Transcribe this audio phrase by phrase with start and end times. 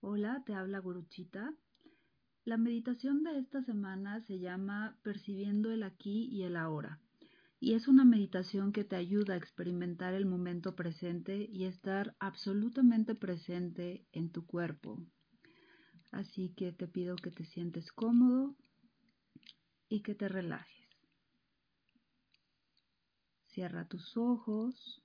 [0.00, 1.52] Hola, te habla Guruchita.
[2.44, 7.00] La meditación de esta semana se llama Percibiendo el aquí y el ahora.
[7.58, 13.16] Y es una meditación que te ayuda a experimentar el momento presente y estar absolutamente
[13.16, 15.04] presente en tu cuerpo.
[16.12, 18.54] Así que te pido que te sientes cómodo
[19.88, 20.88] y que te relajes.
[23.48, 25.02] Cierra tus ojos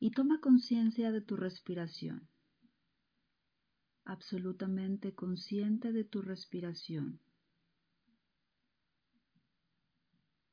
[0.00, 2.28] y toma conciencia de tu respiración.
[4.04, 7.20] Absolutamente consciente de tu respiración.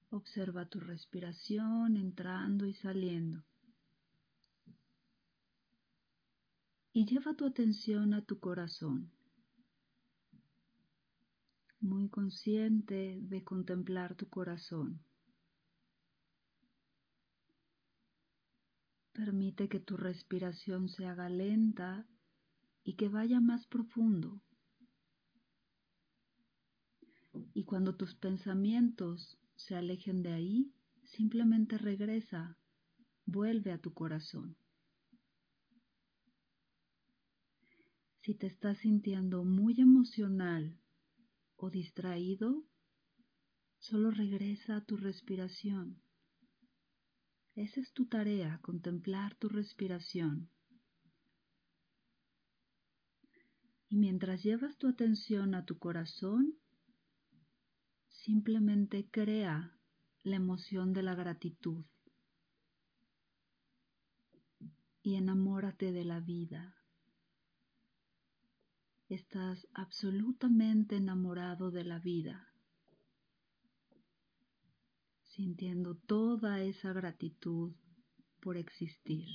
[0.10, 3.44] Observa tu respiración entrando y saliendo.
[6.94, 9.12] Y lleva tu atención a tu corazón.
[11.82, 15.02] Muy consciente de contemplar tu corazón.
[19.16, 22.06] Permite que tu respiración se haga lenta
[22.84, 24.42] y que vaya más profundo.
[27.54, 30.74] Y cuando tus pensamientos se alejen de ahí,
[31.06, 32.58] simplemente regresa,
[33.26, 34.58] vuelve a tu corazón.
[38.20, 40.78] Si te estás sintiendo muy emocional
[41.56, 42.66] o distraído,
[43.78, 46.05] solo regresa a tu respiración.
[47.56, 50.50] Esa es tu tarea, contemplar tu respiración.
[53.88, 56.56] Y mientras llevas tu atención a tu corazón,
[58.10, 59.80] simplemente crea
[60.24, 61.86] la emoción de la gratitud
[65.02, 66.76] y enamórate de la vida.
[69.08, 72.55] Estás absolutamente enamorado de la vida
[75.36, 77.74] sintiendo toda esa gratitud
[78.40, 79.28] por existir.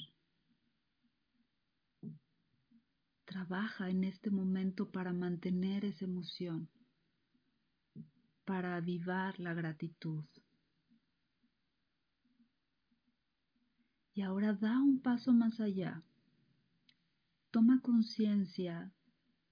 [3.27, 6.71] Trabaja en este momento para mantener esa emoción,
[8.47, 10.25] para avivar la gratitud.
[14.15, 16.03] Y ahora da un paso más allá.
[17.51, 18.93] Toma conciencia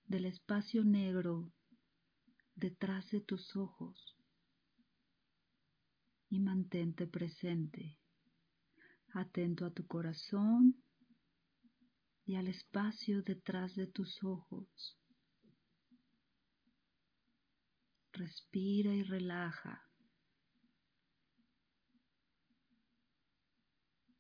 [0.07, 1.53] del espacio negro
[2.57, 4.18] detrás de tus ojos
[6.31, 7.99] y mantente presente,
[9.13, 10.83] atento a tu corazón
[12.25, 14.99] y al espacio detrás de tus ojos.
[18.13, 19.89] Respira y relaja.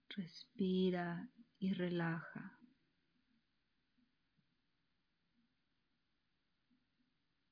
[0.08, 2.58] Respira y relaja.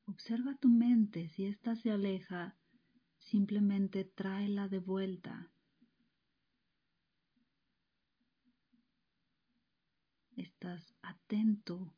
[0.06, 2.56] Observa tu mente si ésta se aleja
[3.26, 5.50] simplemente tráela de vuelta.
[10.36, 11.92] Estás atento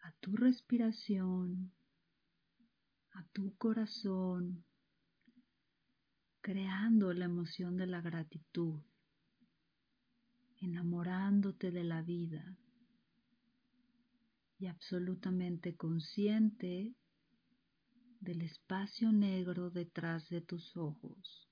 [0.00, 1.72] a tu respiración,
[3.10, 4.64] a tu corazón,
[6.40, 8.80] creando la emoción de la gratitud,
[10.60, 12.56] enamorándote de la vida
[14.58, 16.94] y absolutamente consciente
[18.20, 21.48] del espacio negro detrás de tus ojos.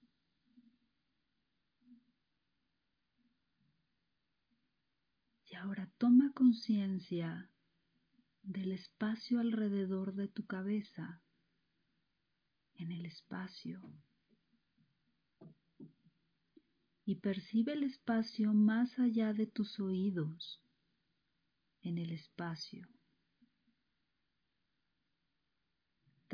[5.47, 7.50] Y ahora toma conciencia
[8.42, 11.22] del espacio alrededor de tu cabeza,
[12.75, 13.81] en el espacio.
[17.06, 20.60] Y percibe el espacio más allá de tus oídos,
[21.82, 22.88] en el espacio.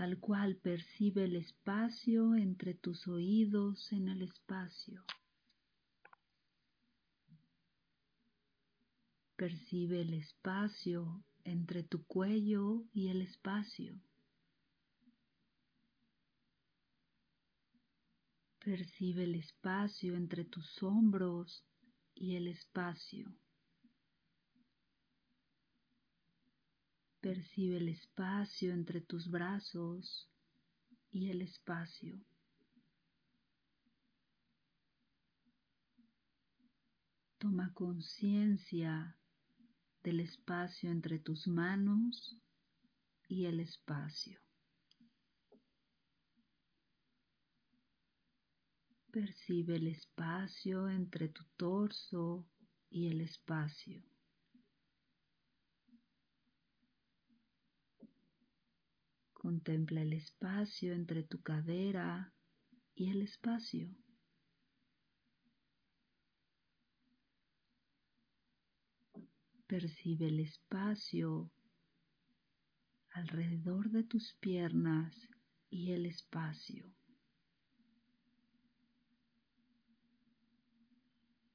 [0.00, 5.04] Tal cual percibe el espacio entre tus oídos en el espacio.
[9.36, 14.00] Percibe el espacio entre tu cuello y el espacio.
[18.58, 21.62] Percibe el espacio entre tus hombros
[22.14, 23.30] y el espacio.
[27.20, 30.30] Percibe el espacio entre tus brazos
[31.10, 32.18] y el espacio.
[37.36, 39.18] Toma conciencia
[40.02, 42.38] del espacio entre tus manos
[43.28, 44.40] y el espacio.
[49.10, 52.46] Percibe el espacio entre tu torso
[52.88, 54.09] y el espacio.
[59.40, 62.30] Contempla el espacio entre tu cadera
[62.94, 63.88] y el espacio.
[69.66, 71.50] Percibe el espacio
[73.14, 75.16] alrededor de tus piernas
[75.70, 76.92] y el espacio.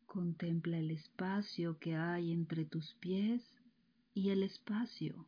[0.08, 3.44] Contempla el espacio que hay entre tus pies
[4.16, 5.28] y el espacio.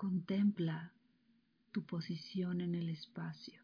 [0.00, 0.94] Contempla
[1.72, 3.62] tu posición en el espacio,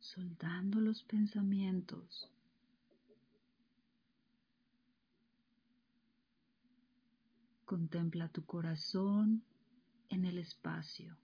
[0.00, 2.28] soltando los pensamientos.
[7.64, 9.44] Contempla tu corazón
[10.08, 11.16] en el espacio.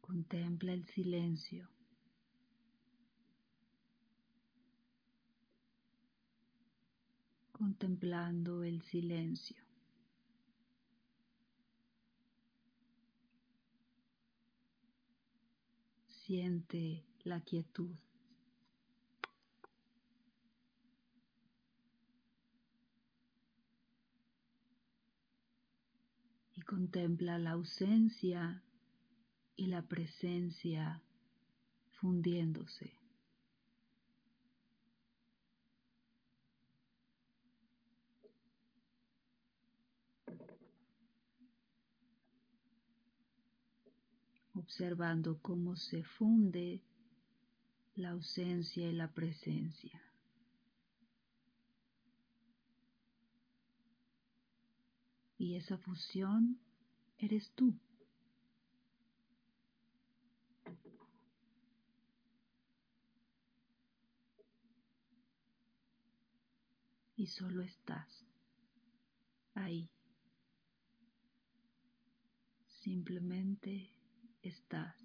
[0.00, 1.77] Contempla el silencio.
[7.58, 9.56] Contemplando el silencio.
[16.06, 17.96] Siente la quietud.
[26.54, 28.62] Y contempla la ausencia
[29.56, 31.02] y la presencia
[32.00, 33.07] fundiéndose.
[44.68, 46.82] Observando cómo se funde
[47.94, 49.98] la ausencia y la presencia.
[55.38, 56.60] Y esa fusión
[57.16, 57.74] eres tú.
[67.16, 68.24] y solo estás
[69.54, 69.90] ahí.
[72.84, 73.97] Simplemente
[74.42, 74.96] estás.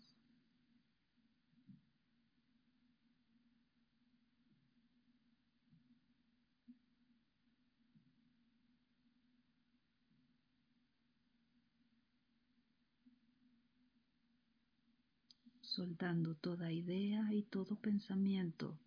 [15.61, 18.77] soltando toda idea y todo pensamiento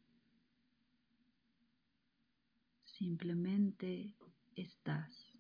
[2.98, 4.14] Simplemente
[4.54, 5.36] estás.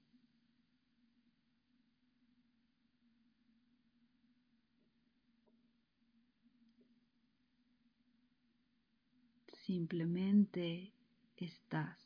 [9.66, 10.92] Simplemente
[11.36, 11.98] estás.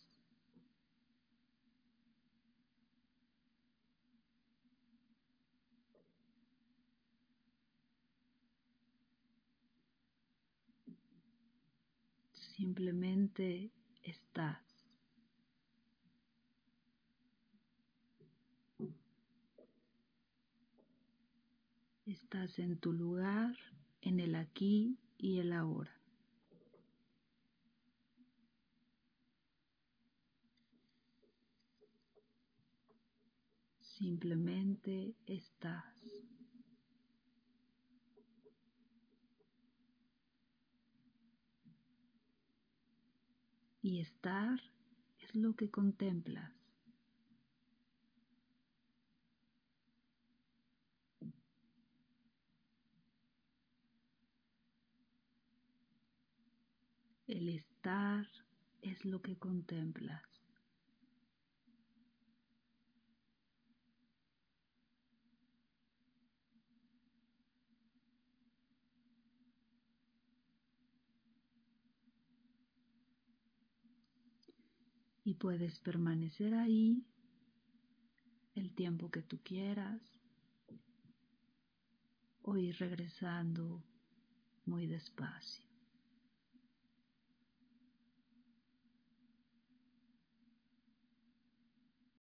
[12.33, 13.71] Simplemente
[14.05, 14.65] estás.
[22.07, 23.55] Estás en tu lugar,
[24.01, 26.00] en el aquí y el ahora.
[34.01, 35.85] Simplemente estás.
[43.83, 44.59] Y estar
[45.19, 46.51] es lo que contemplas.
[57.27, 58.27] El estar
[58.81, 60.40] es lo que contemplas.
[75.31, 77.05] Y puedes permanecer ahí
[78.57, 80.03] el tiempo que tú quieras
[82.43, 83.81] o ir regresando
[84.67, 85.70] muy despacio.